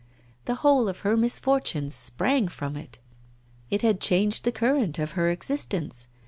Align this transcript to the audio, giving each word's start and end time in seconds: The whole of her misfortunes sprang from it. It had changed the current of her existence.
The 0.45 0.55
whole 0.55 0.89
of 0.89 1.01
her 1.01 1.15
misfortunes 1.15 1.93
sprang 1.93 2.47
from 2.47 2.75
it. 2.75 2.97
It 3.69 3.83
had 3.83 4.01
changed 4.01 4.45
the 4.45 4.51
current 4.51 4.97
of 4.97 5.11
her 5.11 5.29
existence. 5.29 6.07